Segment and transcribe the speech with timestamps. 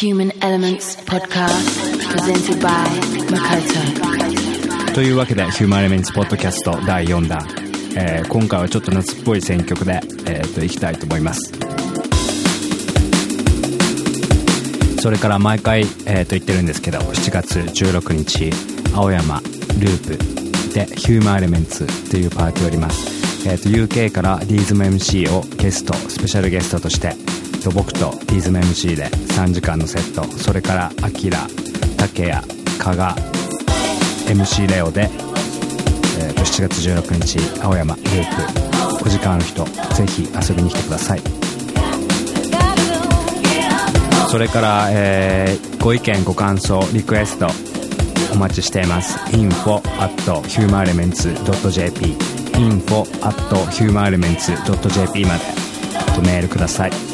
[0.00, 1.78] Human Elements Podcast
[2.10, 2.88] presented by
[3.28, 7.46] Makoto というわけで、ヒューマンエレメンツポッドキャスト第4弾。
[7.94, 11.52] えー今回はちょっと夏っぽい選曲で、えー、といきたいと思います。
[15.00, 18.50] それから毎回、えー、と言ってるんですけど、7月16日、
[18.94, 23.12] 青山ループでヒューマンエレメンツというパーティーをやります。
[23.46, 27.14] えー、と UK からディーズム MC をゲスト、スペシャルゲストとして、
[27.62, 31.46] と僕とディーズム MC で3時間のセット、それからアキラ、
[31.96, 32.46] 竹谷、
[32.78, 33.14] 加賀、
[34.26, 35.02] MC レオで、
[36.18, 38.06] えーと7月16日青山ルー
[38.66, 39.04] プ。
[39.04, 41.20] お時間ある人ぜひ遊びに来てください。
[44.30, 47.48] それから、えーご意見ご感想リクエスト
[48.32, 49.18] お待ちしています。
[49.36, 50.14] info at
[50.48, 52.16] humanelements.jp
[52.56, 53.36] info at
[53.72, 55.44] humanelements.jp まで
[56.14, 57.11] とメールください。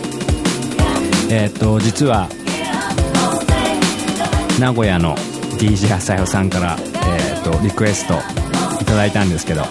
[1.31, 2.29] えっ、と実は
[4.59, 5.15] 名古屋の
[5.59, 8.15] DJ 朝代さんから、えー、とリクエスト
[8.81, 9.63] いただいたんですけど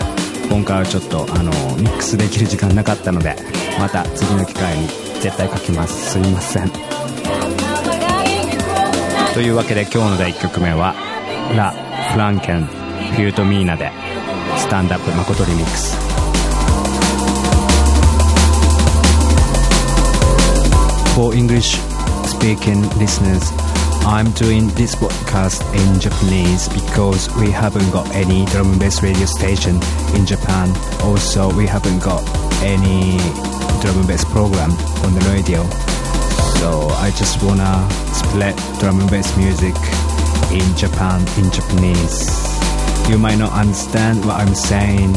[0.49, 3.35] 今回はちょっとあのミックスできる時間なかったので
[3.79, 4.87] また次の機会に
[5.21, 6.11] 絶対書きます。
[6.11, 6.69] すいません。
[9.33, 10.95] というわけで今日の第1曲目は
[11.55, 11.71] ラ・
[12.11, 13.91] フランケンフュートミーナで
[14.57, 16.16] スタンダップ誠リミックス。
[21.17, 21.71] For English
[22.29, 23.49] speaking listeners,
[24.05, 29.25] I'm doing this podcast in Japanese because we haven't got any drum and bass radio
[29.25, 29.81] station
[30.13, 30.69] in Japan.
[31.01, 32.21] Also, we haven't got
[32.61, 33.17] any
[33.81, 34.69] drum and bass program
[35.01, 35.63] on the radio.
[36.61, 39.73] So I just wanna split drum and bass music
[40.53, 42.29] in Japan in Japanese.
[43.09, 45.13] You might not understand what I'm saying,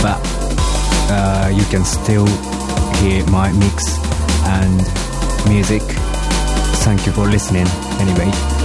[0.00, 0.18] but
[1.12, 2.26] uh, you can still
[3.00, 3.98] hear my mix
[4.46, 4.78] and
[5.48, 5.82] music.
[6.84, 7.66] Thank you for listening.
[8.00, 8.57] Anyway.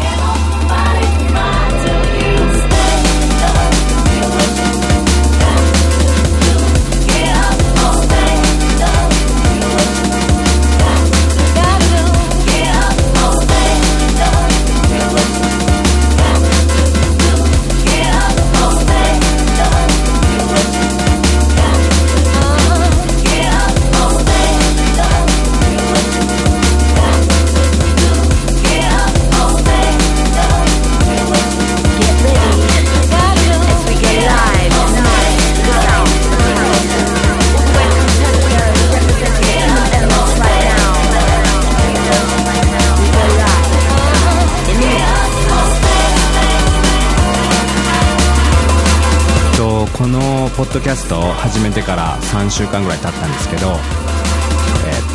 [50.74, 53.80] ッドキャストを始めてから3週間ぐらい経ったんですけど、えーっ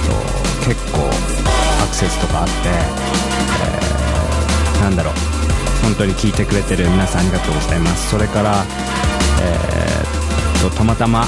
[0.07, 0.13] と
[0.71, 0.99] 結構
[1.83, 5.15] アクセスとかあって、えーなんだろう。
[5.83, 8.11] 本当に聞いてくれてる皆さんありがとうございます。
[8.11, 8.65] それから、
[9.43, 11.25] えーっとたまたま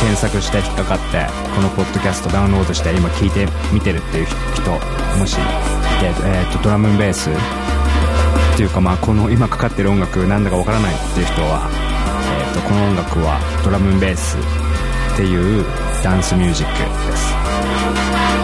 [0.00, 4.70] 検索して引っかかってこのポッドキャストダウンロードして今聞いてみてるっていう人
[5.18, 5.42] もしいて、
[6.24, 7.32] えーっとドラムベースっ
[8.56, 14.36] ていうかまあこの今かかってる音楽なんだかわからないっていう人は、ー、とこの音楽はドラムベース
[15.14, 15.64] っていう
[16.02, 18.37] ダンスミュージックです。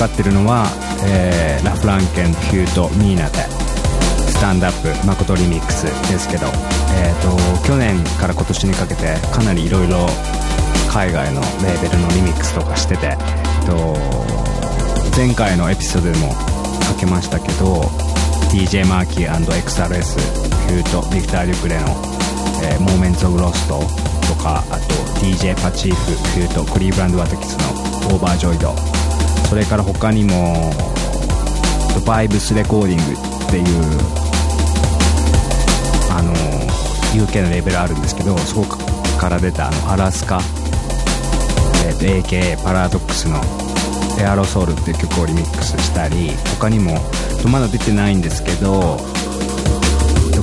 [0.00, 0.64] かってるのは、
[1.04, 3.44] えーラ・フランケンヒュート・ミーナで
[4.32, 6.46] スタンダップ誠リミックスですけど、
[6.96, 10.08] えー、と去年から今年にかけてかなりいろいろ
[10.88, 14.40] 海外のレーベルのリミックスとかしてて、えーと
[15.14, 17.82] 前回のエピソードでもかけましたけど
[18.54, 20.16] DJ マーキー &XRS
[20.68, 21.88] フュートビクター・リュクレの、
[22.62, 23.80] えー、モーメンツ・オブ・ロスト
[24.32, 26.64] とかあと DJ Patife feat.
[26.72, 28.99] Cleveland Watkiss の Overjoyed
[29.50, 30.72] それから他にも
[32.06, 33.02] Vibez Recordings
[33.46, 33.64] っていう
[36.08, 36.32] あの
[37.20, 38.78] UK のレーベルあるんですけどそこ
[39.18, 40.38] から出たあの Alaska、
[41.84, 43.40] えー AKA Paradox の
[44.22, 46.30] Aerosoul っていう曲をリミックスしたり
[46.60, 47.00] 他にも
[47.50, 48.98] まだ出てないんですけど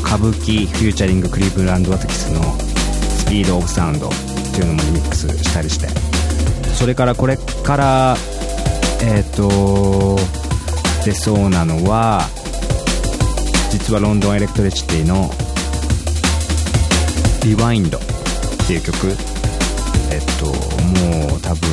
[0.04, 4.12] 歌舞伎フューチャリングクリーブランド・ワトキスのスピード・オブ・サウンドっ
[4.54, 5.88] ていうのもリミックスしたりして
[6.74, 8.16] それからこれから、
[9.02, 10.18] えっ、と
[11.06, 12.28] 出そうなのは
[13.72, 15.32] 実はロンドンエレクトリシティの
[17.44, 18.02] 「リワインド」っ
[18.68, 19.16] ていう曲。
[20.10, 21.70] えっともう多分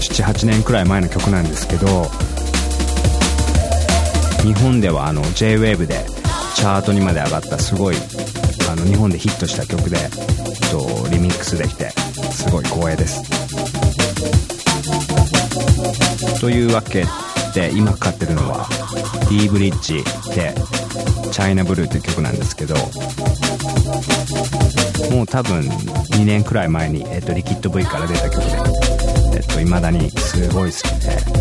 [0.00, 2.10] 78年くらい前の曲なんですけど
[4.42, 6.04] 日本ではあの JWAVE で
[6.54, 7.96] チャートにまで上がったすごい
[8.70, 11.90] あの日本でヒットした曲で、えっと、リミックスできて
[12.30, 14.53] すごい光栄です。
[16.40, 17.04] というわけ
[17.54, 18.66] で今かかってるのは
[19.30, 20.04] D ブリッジ
[20.34, 20.54] で
[21.32, 22.74] 「チャイナブルー」という曲なんですけど
[25.14, 31.33] もう多分2年くらい前に、えっと、リキッド V から出た曲で、えっと、未だにすごい好きで、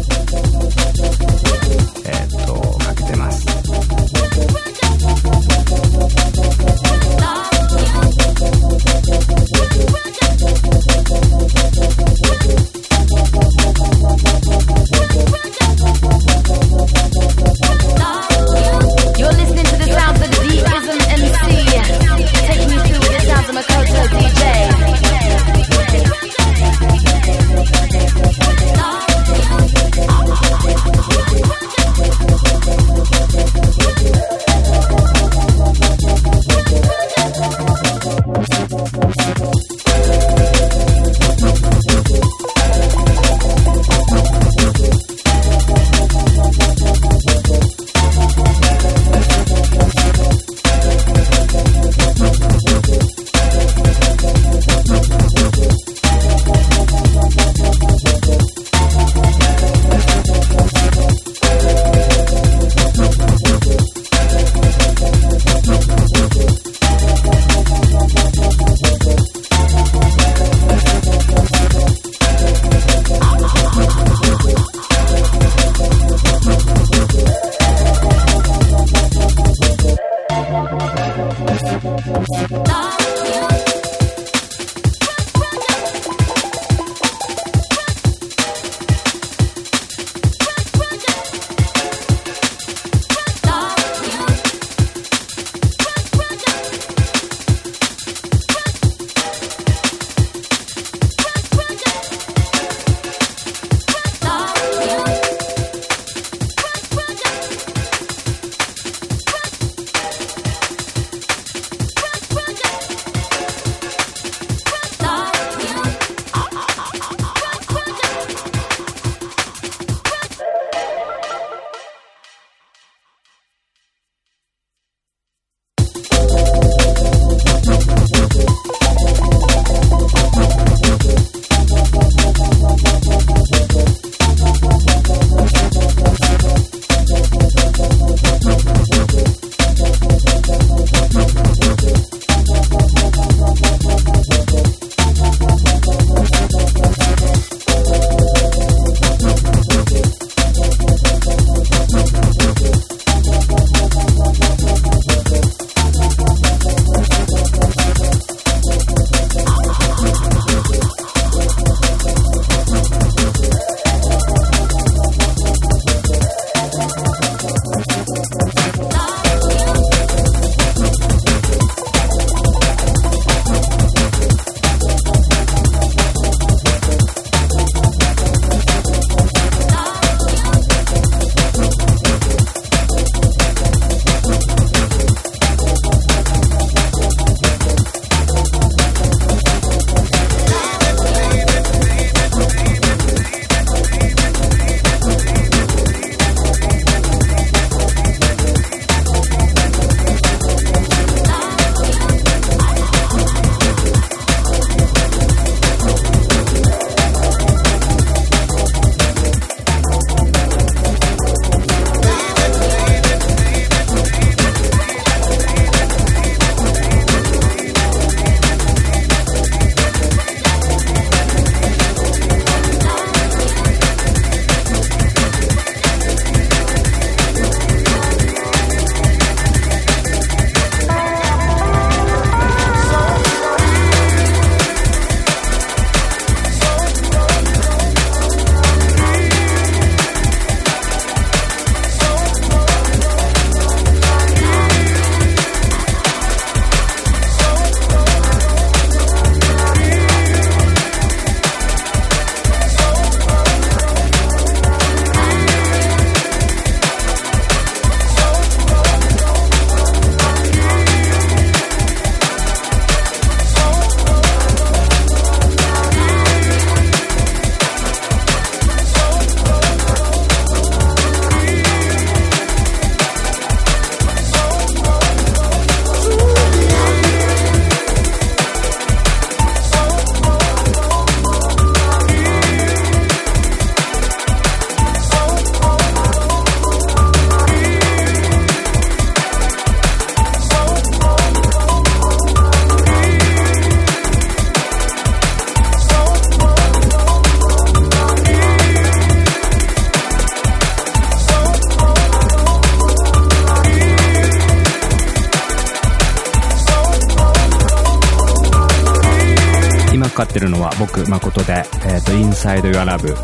[311.34, 313.16] 僕誠で、えっ、と、Inside Your Love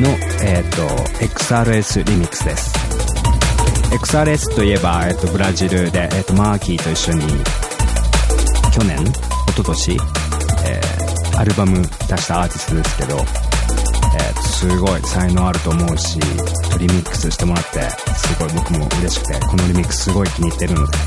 [0.00, 0.10] の、
[0.44, 0.86] えっ、と、
[1.24, 2.72] XRS リミックスです。
[3.90, 7.22] XRS といえば、えっ、と、ブラジルで、えっ、と、マーキーと一緒に、
[8.72, 9.12] 去年、一
[9.56, 16.20] 昨年、えー、アルバム出したアーティストですけど、えー、すごい才能あると思うし、
[16.78, 17.80] リミックスしてもらって、
[18.14, 20.98] すごい僕も嬉しくて、このリミックスすごい気に入ってるので、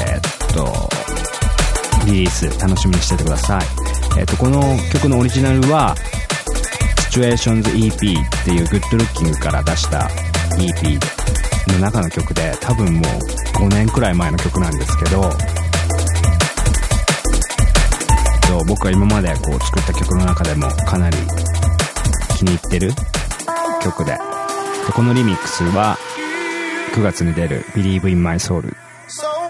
[0.00, 0.90] え、っと、
[2.06, 3.87] リリース楽しみにしててください。
[4.18, 4.60] え、っと、この
[4.92, 5.94] 曲のオリジナルは、
[7.10, 10.08] Situations EP っていうグッドルッキングから出した
[10.58, 10.98] EP
[11.72, 13.02] の中の曲で、多分もう
[13.64, 15.30] 5年くらい前の曲なんですけど、
[18.68, 21.16] 僕は今までこう作った曲の中でもかなり
[22.36, 22.92] 気に入ってる
[23.82, 24.18] 曲で
[24.94, 25.96] このリミックスは
[26.94, 28.74] 9月に出る Believe in My Soul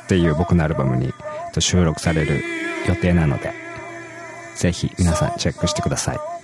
[0.02, 1.12] っていう僕のアルバムに
[1.58, 2.42] 収録される
[2.86, 3.52] 予定なので
[4.58, 6.37] ぜひ皆さんチェックしてください。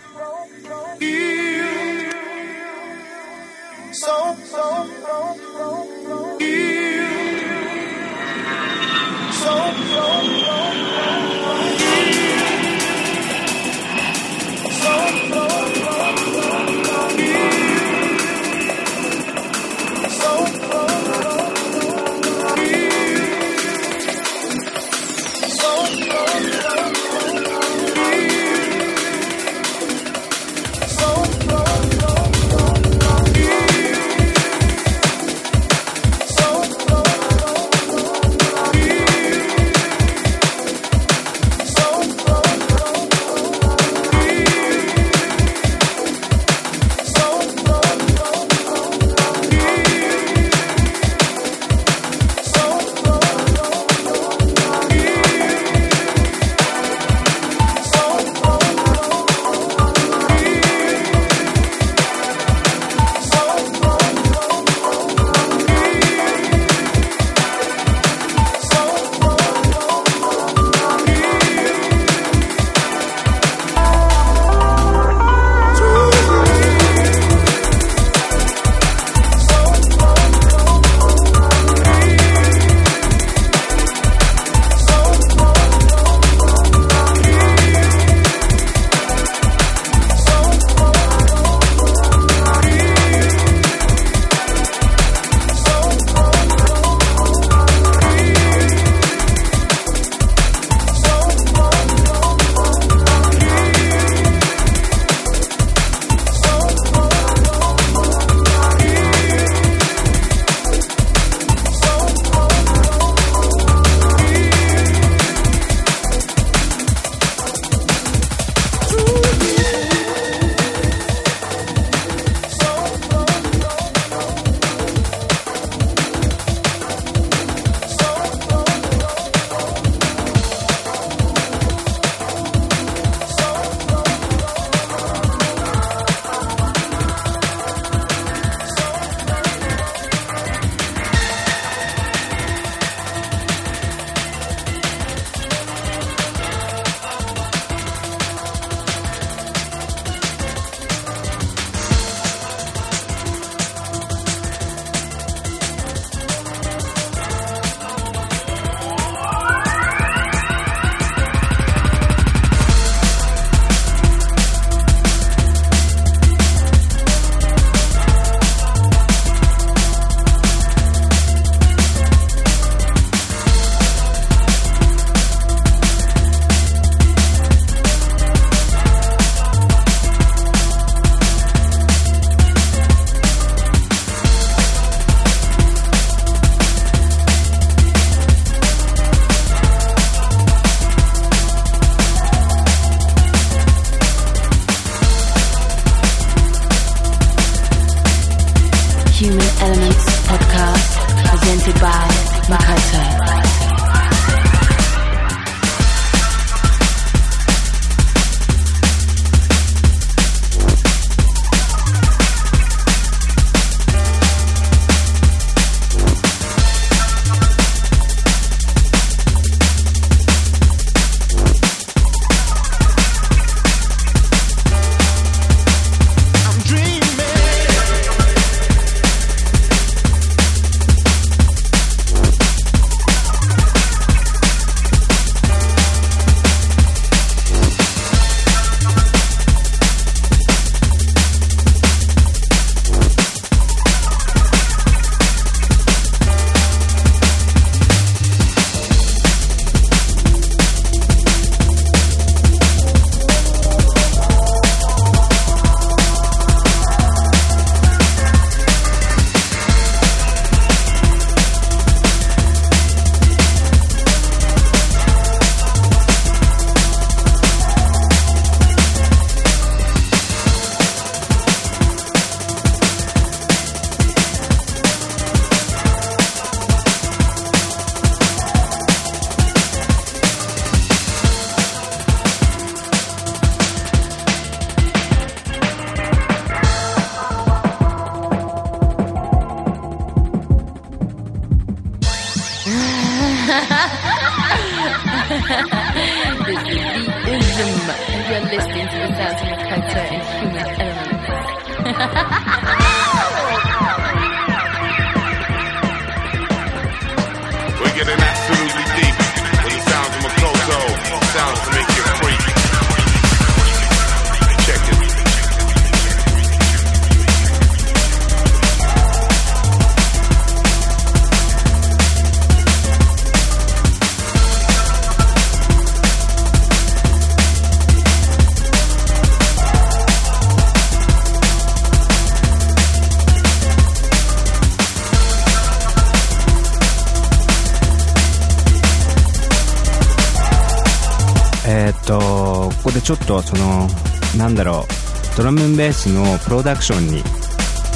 [342.07, 343.89] とここでちょっとその
[344.37, 344.85] なんだろ
[345.33, 347.23] うドラムンベースのプロダクションに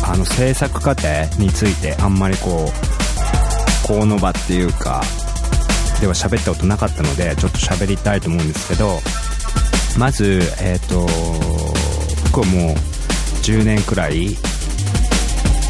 [0.05, 2.67] あの制作過程についてあんまりこ
[3.85, 5.03] うこうの場っていうか
[6.01, 8.99] では喋ったことなかったのでちょっと喋りたいと思うんですけど
[9.99, 11.07] まずえーっと
[12.33, 12.75] 僕はもう
[13.43, 14.37] 10年くらい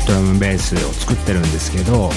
[0.07, 2.11] ドラムンベースを作ってるんですけど、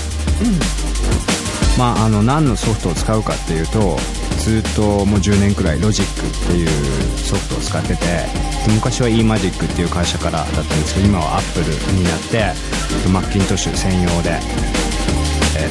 [1.78, 3.98] まあ、あの何のソフトを使うかっていうと
[4.42, 6.68] ずっともう10年くらいロジックっていう
[7.20, 8.26] ソフトを使ってて
[8.74, 12.52] 昔は eMagic っていう会社からだったんですけど今は Apple になって
[13.14, 14.40] Macintosh 専用で
[15.60, 15.70] えっ、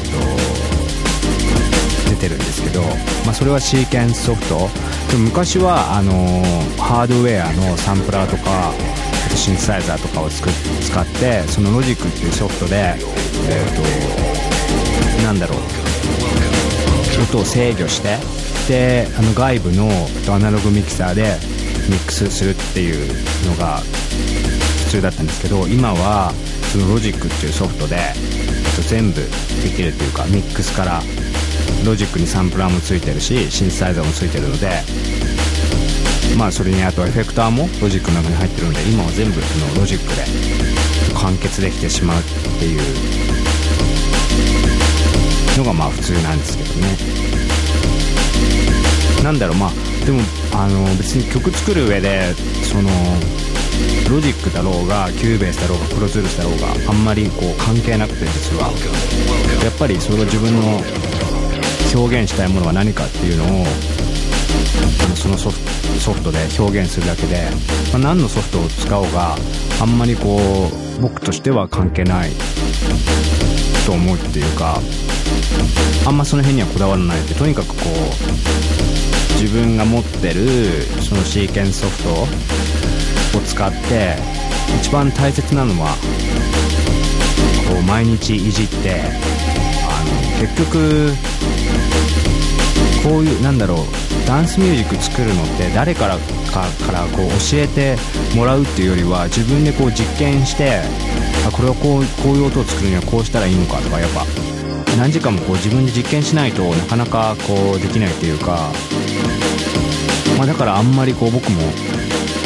[2.06, 2.82] と出てるんですけど、
[3.26, 4.68] まあ、それはシーケンスソフト。
[5.10, 6.12] でも昔はあの
[6.78, 8.72] ハードウェアのサンプラーとか
[9.34, 12.98] シンセサイザーとかを使ってそのロジックっていうソフトでえっ、
[15.18, 15.80] となんだろう。
[17.20, 18.16] 音を制御して
[18.70, 19.90] であの外部の
[20.32, 21.24] アナログミキサーで
[21.90, 23.04] ミックスするっていう
[23.50, 23.78] のが
[24.86, 26.30] 普通だったんですけど今は
[26.70, 27.96] そのロジックっていうソフトで
[28.88, 29.16] 全部
[29.64, 31.02] できるっていうかミックスから
[31.84, 34.70] ロジックにサンプラーもついてるしシンセサイザーもついてるので
[36.38, 40.22] まあそれにあとエフェクターもロジックの中に入ってるので今は全部そのロジックで
[41.18, 42.22] 完結できてしまうっ
[42.60, 42.80] ていう
[45.58, 47.20] のがまあ普通なんですけどね。
[49.22, 49.70] なんだろうまあ
[50.04, 50.20] でも
[50.54, 52.88] あの別に曲作る上でその
[54.10, 58.70] ロジックだろうが Cubase だろうが Pro Tools だろうがあんまりこう関係なくて実は。
[59.64, 60.80] やっぱりそれを自分の
[61.94, 63.64] 表現したいものは何かっていうのを
[65.16, 65.58] そのソフ
[66.00, 67.48] ソフトで表現するだけで、
[67.92, 69.36] まあ、何のソフトを使おうが
[69.80, 72.30] あんまりこう僕としては関係ない
[73.86, 74.80] と思うっていうか
[76.06, 84.16] あんまその辺にはこだわらないでとにかくこう自分が持ってるそのシーケンスソフトを使って
[84.80, 85.96] 一番大切なのは
[87.68, 89.00] こう毎日いじって
[89.88, 91.12] あの結局
[93.02, 96.18] こういうなんだろうダンスミュージック作るのって誰から
[96.52, 97.96] かからこう教えて
[98.36, 100.82] もらうっていうよりは自分でこう実験して
[101.46, 104.24] あこれはこうこういう音を作るにはこうしたらいいのかとかやっぱ
[104.98, 108.70] 何時間もこう自分で実験しないとなかなかこうできないっていうか、
[110.36, 111.60] まあ、だからあんまりこう僕も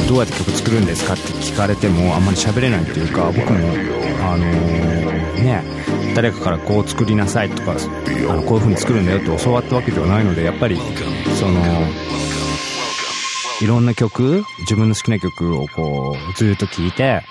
[0.09, 3.59] どうやって曲作るんですかって聞かれてもあんまり喋れないっていうか僕も
[4.23, 4.45] あの
[5.43, 5.63] ね
[6.15, 10.77] 誰かからこう作りなさいとかあのこういう風に作るんだよって教わったわけではないのでやっぱり
[11.39, 11.61] その
[13.61, 17.23] いろんな曲自分の好きな曲をこうずっと聴いて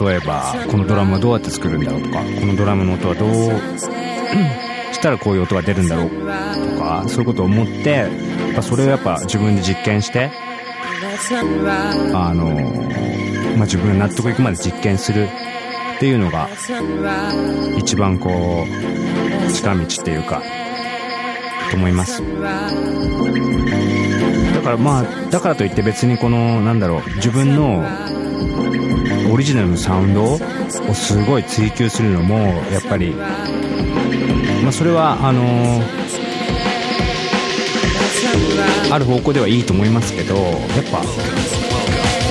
[0.00, 4.05] 例えばこのドラムはどうやって作るんだろうとかこのドラムの音はどう
[4.92, 10.30] したらこういう音が出るんだろうとかそういうことを思ってやっぱそれをやっぱ自分で実験して
[12.14, 12.46] あの、
[13.56, 15.28] まあ、自分が納得いくまで実験する
[15.96, 16.48] っていうのが
[17.78, 18.64] 一番こ
[19.48, 20.42] う近道っていうか
[21.70, 22.22] と思います。
[24.54, 27.84] だからまあだからといって別にこのなんだろう自分の
[29.32, 30.38] オリジナルのサウンドを
[30.94, 33.14] すごい追求するのもやっぱり
[34.66, 35.80] まあそれはあの
[38.92, 40.44] ある方向ではいいと思いますけどやっ
[40.90, 41.04] ぱ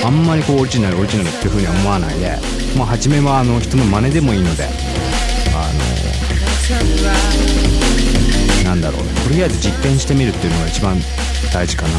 [0.06, 2.36] あんまりこうオリジナルオリジナルっていう風には思わないで
[2.76, 4.68] まあ初めはあの人の真似でもいいので
[5.54, 5.72] あ
[8.60, 9.08] のなんだろうね。
[9.24, 10.98] とりあえず実験してみるっていうのが一番
[11.54, 11.90] 大事かな。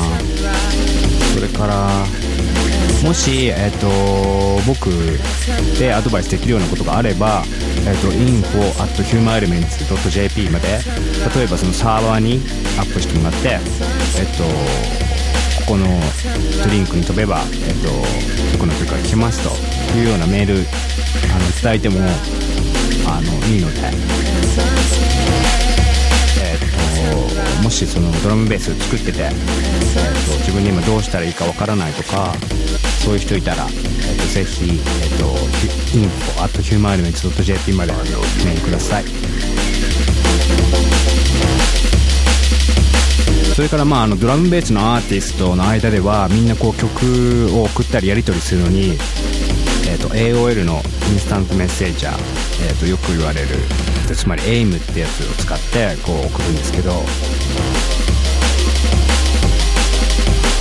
[1.34, 1.89] それから
[3.04, 3.88] もし、えっと
[4.65, 4.89] 僕
[5.80, 7.43] でアドバイスできるようなことがあれば、
[7.86, 10.67] えっと info.humanelements.jp まで
[11.36, 12.41] 例えばそのサーバーに
[12.80, 13.60] アップしてもらってえっ
[14.38, 14.43] と
[15.67, 15.86] ここの
[16.63, 17.88] ドリンクに飛べば、えっと
[18.54, 19.50] どこの曲が聴けますと
[19.97, 20.63] いうようなメールあの
[21.62, 22.00] 伝えても
[23.08, 23.80] あのいいので
[26.41, 26.58] えっ
[27.58, 29.38] ともしそのドラムベース作ってて、えっと
[30.39, 32.34] 自分で今どうしたらいいかわからないとか
[33.08, 33.72] そういう人いたら、えー、
[34.20, 35.34] とぜひ、えー、と
[35.96, 39.06] info at humanelements.jp までメールください。
[43.56, 48.98] それからまああのドラムベースのアーティストの間ではみんなこう曲を送ったりやり取りするのに、
[49.88, 52.13] えー、と AOL のインスタントメッセージャー、
[52.67, 53.48] えー、とよく言われる
[54.13, 56.91] つまり AIM ってやつを使ってこう送るんですけど、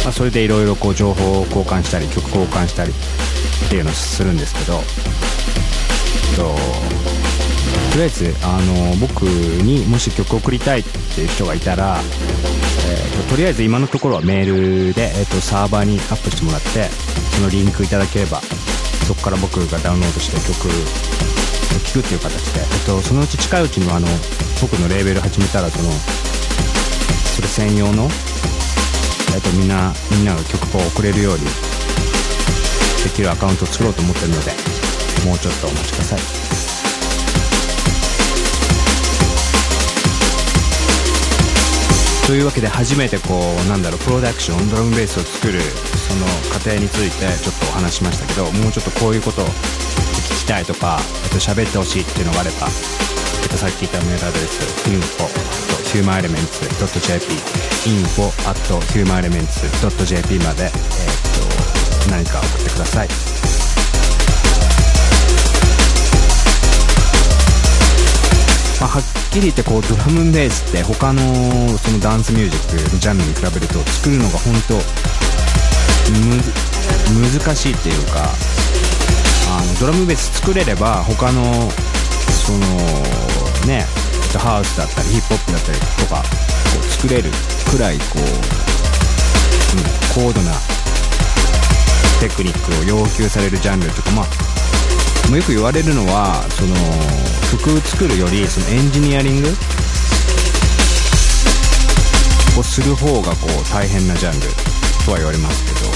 [0.07, 4.79] まあ、それでいろいろこう情報を交換したり曲交換したりっていうのをするんですけど、
[6.37, 6.55] と
[7.91, 16.87] とりあえずあの僕にもし曲を送りたいっていう人がいたらえーと、とりあえず今のところはメールで、えーと、サーバーにアップしてもらって
[17.35, 18.41] そのリンクいただければ
[19.09, 20.73] そこから僕がダウンロードして曲を
[21.83, 24.07] 聴くっていう形で、えーと、そのうち近いうちにあの
[24.63, 25.91] 僕のレーベル始めたらその
[27.35, 28.09] それ専用の、
[29.37, 31.45] えー、とみんなみんなが曲を送れるように
[33.05, 34.51] できるアカウントを作ろうと思ってるので
[35.29, 36.21] もうちょっとお待ちください。
[42.27, 57.33] というわけで初めてこうなんだろうプロダクションドラムベースを作るその過程についてちょっとお話しましたけどもうちょっとこういうことを聞きたいとかあと喋ってほしいっていうのがあればさっき言ったメールアドレス info humanelements.jp
[57.87, 58.31] info
[58.93, 63.09] humanelements.jp まで、えっと何か送ってください。
[68.81, 71.23] まあ、はっきり言ってこうドラムベースって他の
[71.79, 74.75] そのダンスミュージックのジャンルに比べると作るのが本当
[77.41, 78.29] 難しいっていうか
[79.49, 82.59] あのドラムベース作れれば他のその
[83.67, 83.87] ね
[84.39, 87.31] ハウスだったりヒップホップだったりとかこう作れる
[87.71, 88.25] くらいこう、う
[90.25, 90.53] ん、高度な
[92.21, 94.27] テクニックを要求されるジャンルというかまあ
[95.37, 96.75] よく言われるのはその
[97.51, 99.49] 曲作るよりそのエンジニアリング
[102.59, 104.47] をする方がこう大変なジャンル
[105.05, 105.87] とは言われますけど。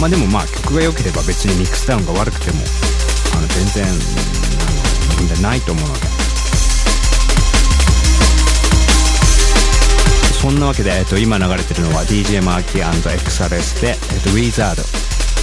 [0.00, 2.58] まあでもまあ曲が良ければ別にミックスダウンが悪くても
[3.36, 3.84] あの全然
[5.18, 6.19] 問題ないと思うので。
[10.40, 14.82] そんなわけで、えっと、今流れてるのは DJ マーキー &XRS で、えっと、ウィザード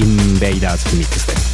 [0.04, 1.47] インベイダーズフィニックスです。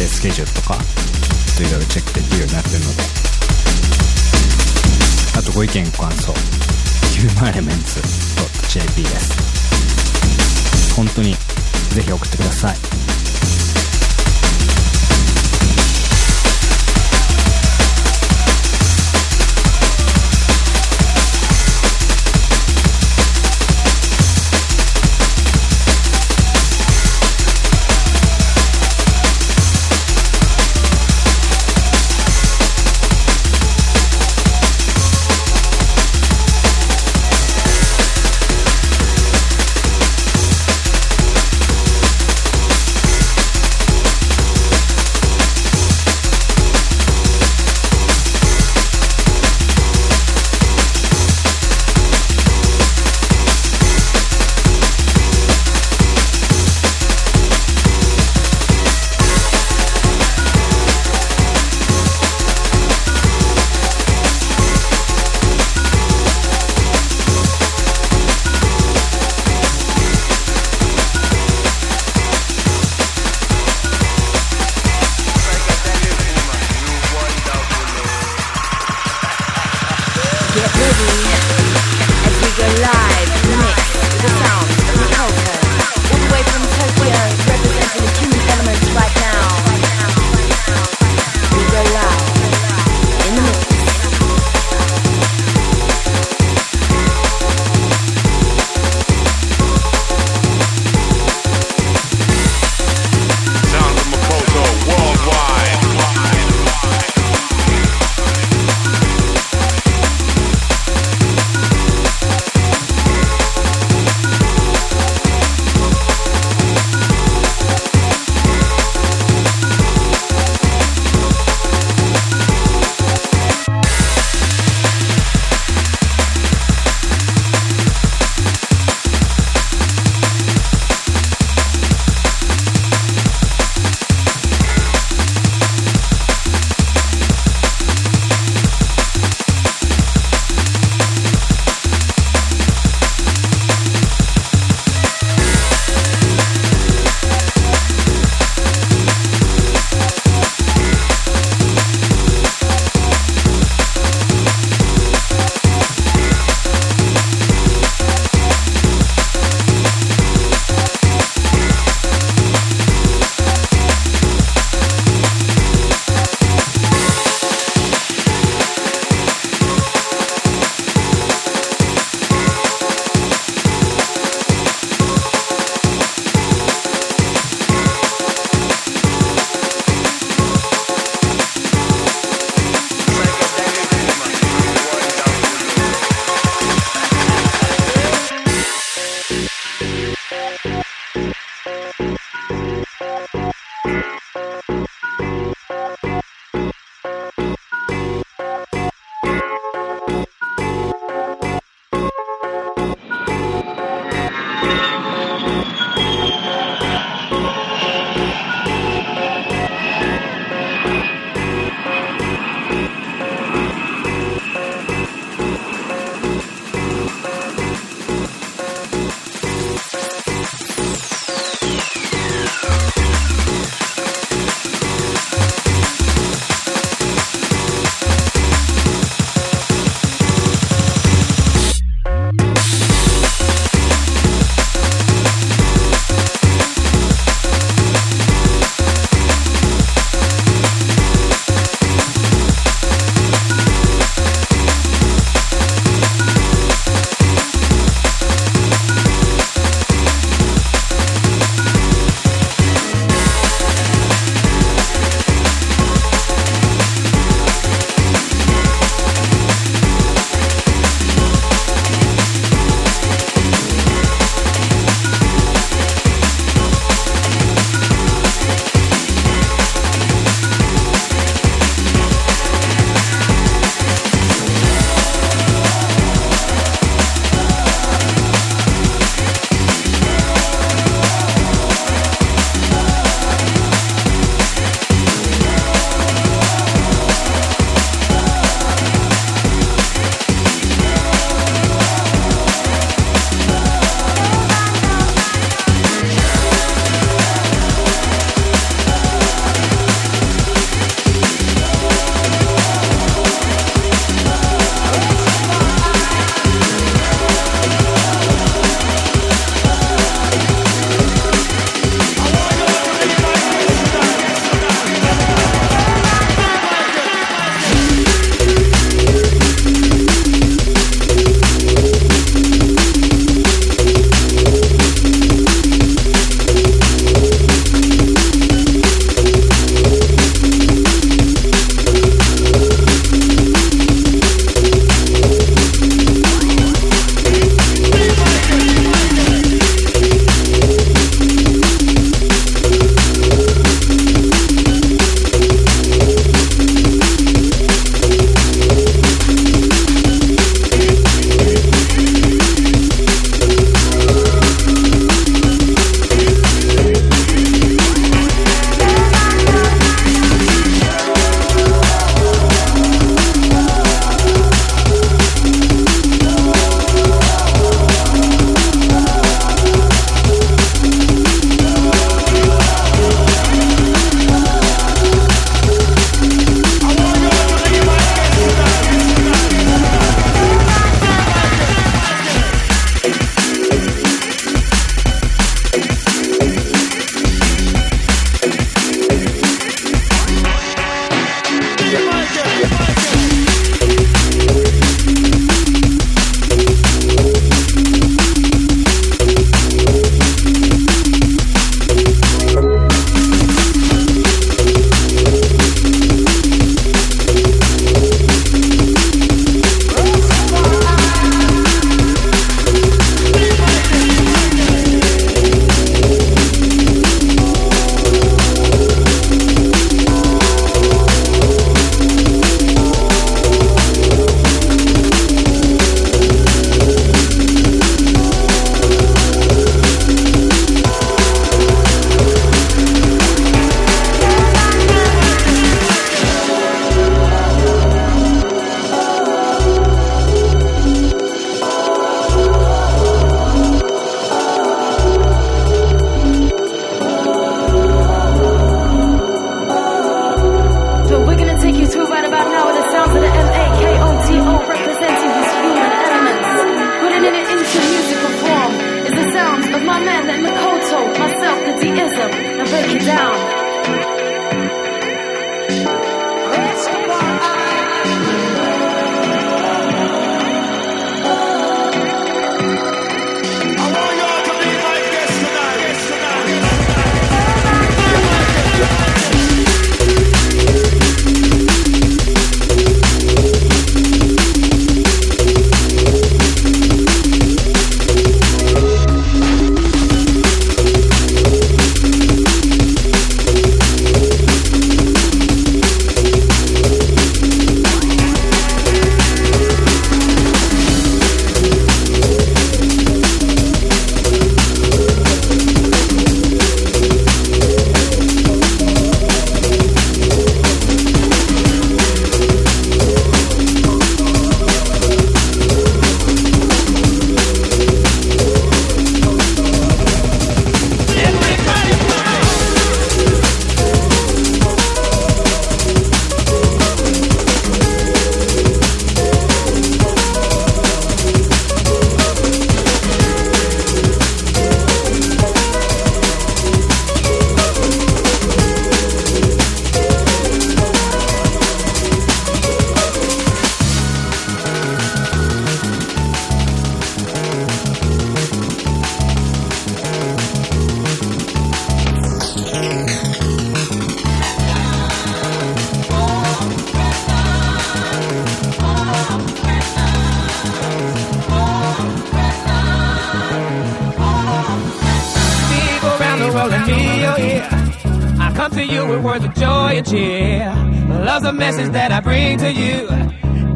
[0.00, 3.02] でスケジュールとかいろいろチェックできるようになってるので。
[5.38, 6.32] あとご意見ご感想。
[7.12, 8.00] ヒューマンエレメンツ
[8.70, 10.96] .jp です。
[10.96, 11.34] 本当に
[11.92, 12.99] ぜひ送ってください。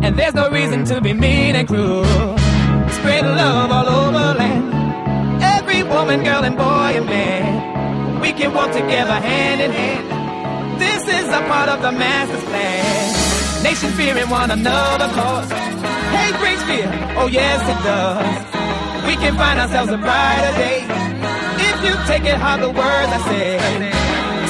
[0.05, 2.05] And there's no reason to be mean and cruel.
[2.97, 4.69] Spread love all over land.
[5.43, 8.21] Every woman, girl, and boy and man.
[8.21, 10.05] We can walk together hand in hand.
[10.79, 13.65] This is a part of the master's plan.
[13.65, 15.51] Nation fearing one another cause.
[15.51, 19.09] Hate brings fear, oh yes it does.
[19.09, 20.85] We can find ourselves a brighter day.
[21.65, 23.57] If you take it hard, the words I say.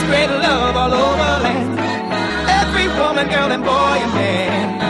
[0.02, 1.78] Spread love all over land.
[2.60, 4.83] Every woman, girl, and boy and man.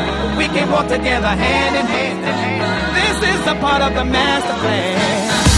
[0.54, 2.18] Can walk together hand in hand.
[2.94, 5.53] This is a part of the master plan.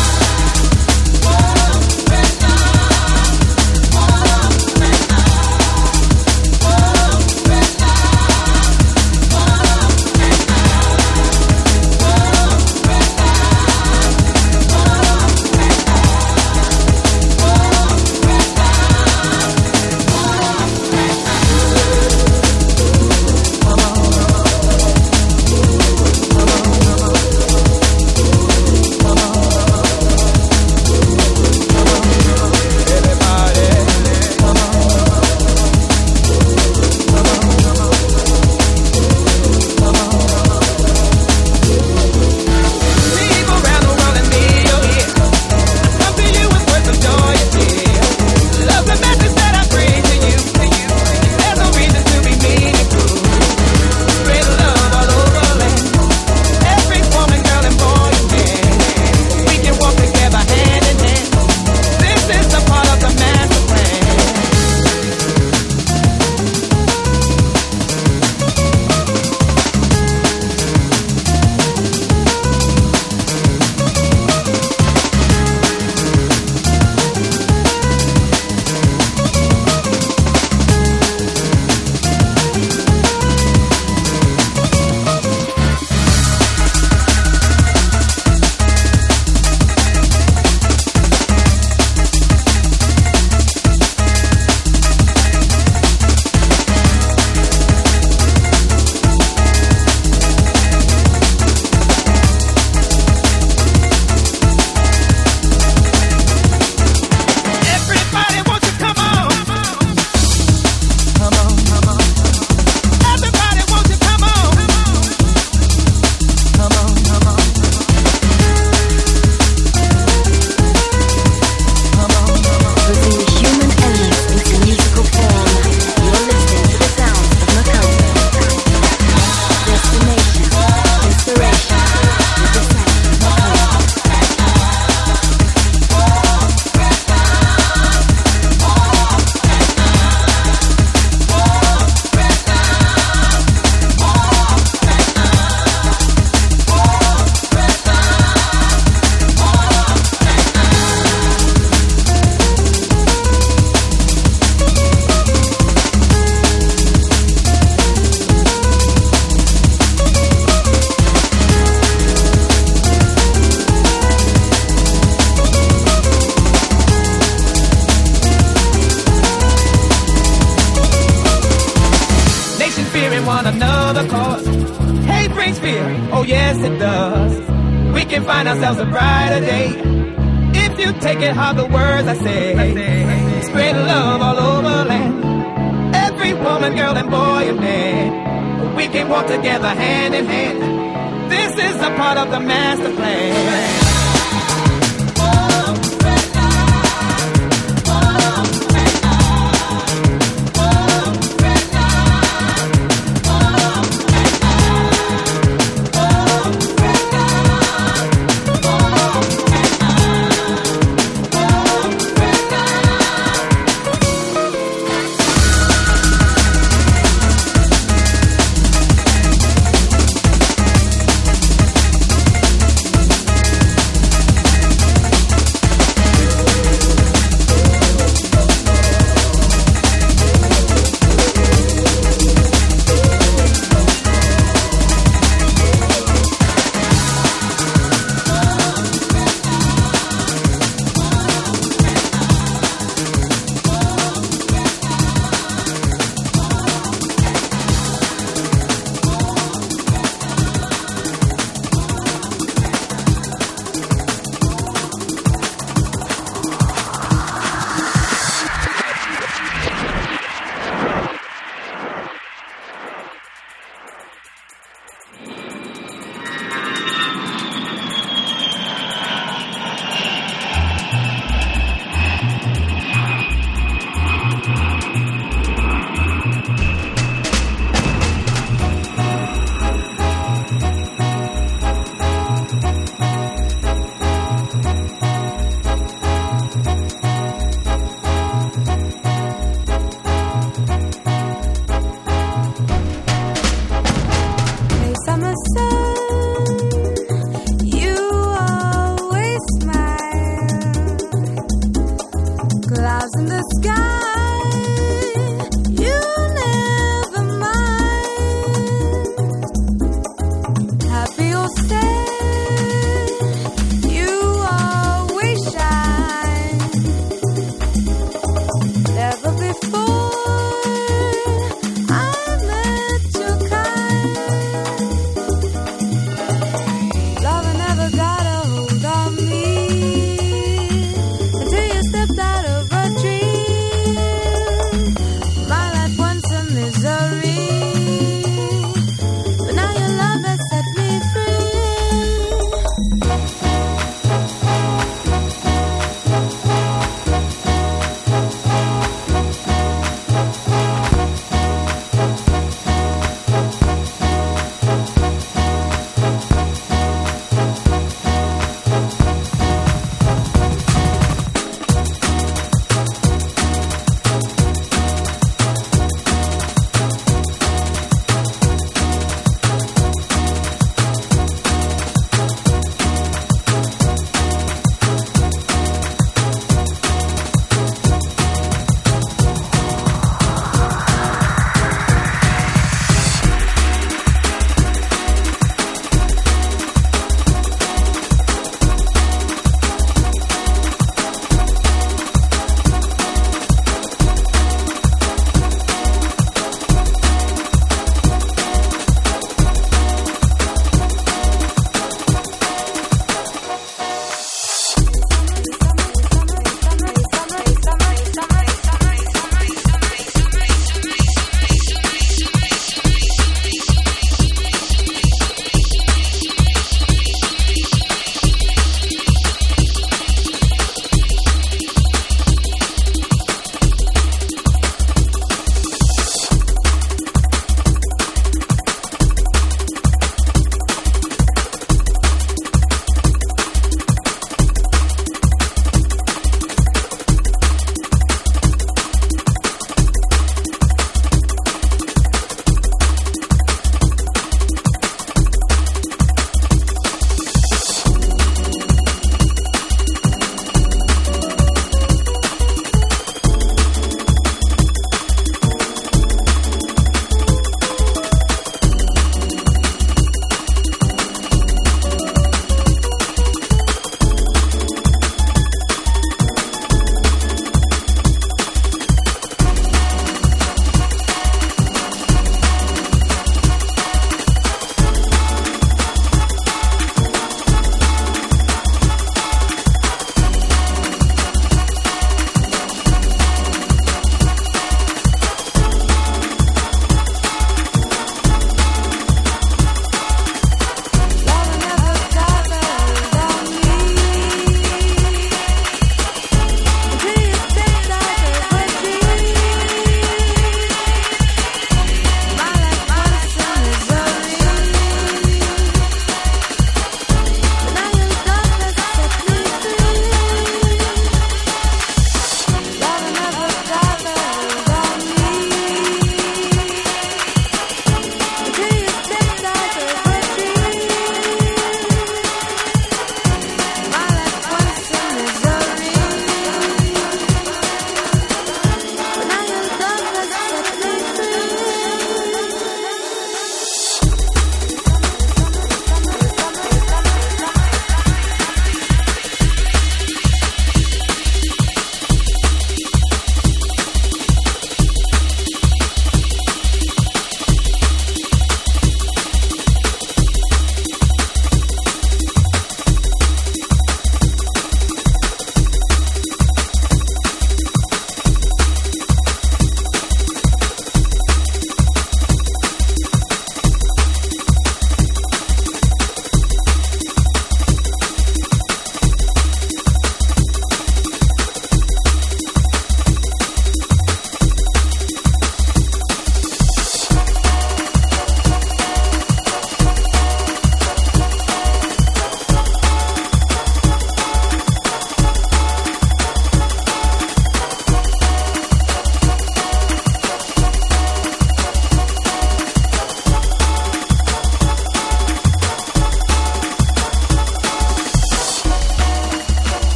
[181.06, 185.94] Take it hard, the words I say, spread love all over land.
[185.94, 191.30] Every woman, girl, and boy and man, we can walk together hand in hand.
[191.30, 192.65] This is a part of the master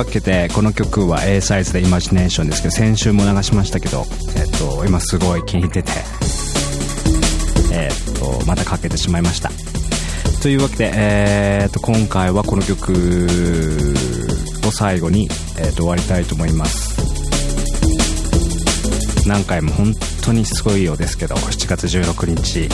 [0.00, 5.92] わけでこの曲は A サイズでイマジネーションですけど先週も流しましたけど、えっと今すごい気に入ってて、
[7.70, 9.50] えっとまたかけてしまいました。
[10.40, 12.94] というわけで、えっと今回はこの曲
[14.66, 15.28] を最後に、
[15.58, 16.96] えっと終わりたいと思います。
[19.28, 19.94] 何回も本
[20.24, 22.70] 当にすごいようですけど7月16日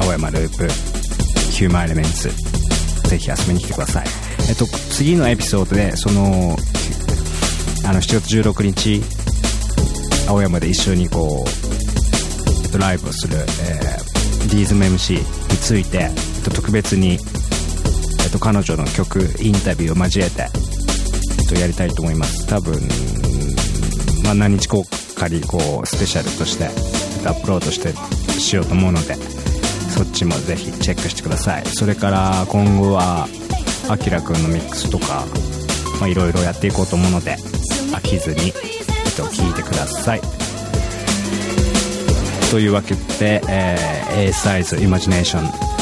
[0.00, 0.66] 青山ループ
[1.50, 2.30] ヒューマンエレメンツ
[3.06, 4.23] ぜひ遊びに来てください。
[4.48, 6.56] えっと次のエピソードでその
[7.86, 9.02] あの7月16日
[10.28, 15.22] 青山で一緒にこう、えっと、ライブをする、えー、ディーズム MC に
[15.58, 17.18] ついて、えっと、特別に、えっ
[18.32, 20.48] と、彼女の曲インタビューを交えて、
[21.40, 22.46] えっと、やりたいと思います。
[22.46, 22.80] 多分、
[24.24, 24.84] まあ、何日後
[25.14, 27.92] かにこうスペシャルとして、えっと、アップロードして
[28.40, 31.66] しようと思うのでそっちもぜひチェックしてください。
[31.66, 33.28] それから今後は
[33.88, 35.24] あきらくんのミックスとか
[36.00, 37.36] まあいろいろやっていこうと思うので
[37.92, 38.52] 飽きずに、えっ
[39.16, 40.20] と、聞いてください。
[42.50, 45.74] というわけで、えー A サイズイマジネーション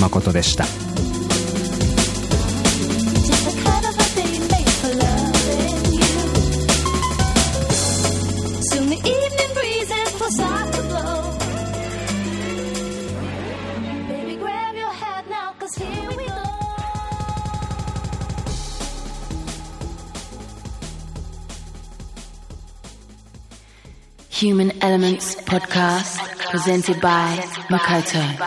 [0.00, 0.64] 誠でした
[25.50, 26.20] Podcast
[26.52, 27.36] presented by
[27.70, 28.40] Makoto.